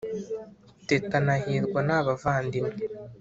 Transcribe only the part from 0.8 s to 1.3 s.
teta